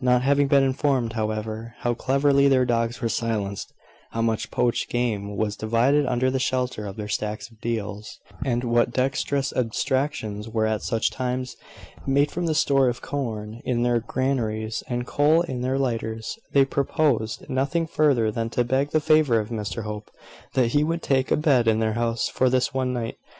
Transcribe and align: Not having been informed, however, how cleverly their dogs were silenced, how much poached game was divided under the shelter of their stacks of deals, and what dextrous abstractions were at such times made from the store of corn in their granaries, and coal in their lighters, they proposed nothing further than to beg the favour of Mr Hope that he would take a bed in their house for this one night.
Not 0.00 0.22
having 0.22 0.48
been 0.48 0.64
informed, 0.64 1.12
however, 1.12 1.76
how 1.82 1.94
cleverly 1.94 2.48
their 2.48 2.64
dogs 2.64 3.00
were 3.00 3.08
silenced, 3.08 3.72
how 4.10 4.20
much 4.20 4.50
poached 4.50 4.90
game 4.90 5.36
was 5.36 5.54
divided 5.54 6.04
under 6.04 6.32
the 6.32 6.40
shelter 6.40 6.84
of 6.84 6.96
their 6.96 7.06
stacks 7.06 7.48
of 7.48 7.60
deals, 7.60 8.18
and 8.44 8.64
what 8.64 8.90
dextrous 8.90 9.52
abstractions 9.52 10.48
were 10.48 10.66
at 10.66 10.82
such 10.82 11.12
times 11.12 11.54
made 12.08 12.32
from 12.32 12.46
the 12.46 12.56
store 12.56 12.88
of 12.88 13.00
corn 13.00 13.62
in 13.64 13.84
their 13.84 14.00
granaries, 14.00 14.82
and 14.88 15.06
coal 15.06 15.42
in 15.42 15.60
their 15.60 15.78
lighters, 15.78 16.36
they 16.52 16.64
proposed 16.64 17.48
nothing 17.48 17.86
further 17.86 18.32
than 18.32 18.50
to 18.50 18.64
beg 18.64 18.90
the 18.90 19.00
favour 19.00 19.38
of 19.38 19.50
Mr 19.50 19.84
Hope 19.84 20.10
that 20.54 20.70
he 20.72 20.82
would 20.82 21.02
take 21.04 21.30
a 21.30 21.36
bed 21.36 21.68
in 21.68 21.78
their 21.78 21.92
house 21.94 22.28
for 22.28 22.50
this 22.50 22.74
one 22.74 22.92
night. 22.92 23.16